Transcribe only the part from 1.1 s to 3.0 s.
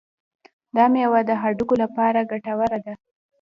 د هډوکو لپاره ګټوره ده.